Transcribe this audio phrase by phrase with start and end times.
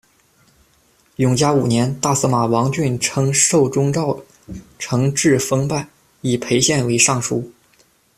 [1.17, 4.19] 永嘉五年，大司马王浚称受中诏
[4.79, 5.87] 承制封拜，
[6.21, 7.51] 以裴宪为尚书。